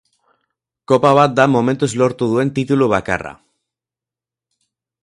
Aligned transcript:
Kopa 0.91 1.11
bat 1.19 1.35
da 1.41 1.45
momentuz 1.57 1.91
lortu 2.03 2.31
duen 2.33 2.53
titulu 2.59 2.89
bakarra. 2.95 3.39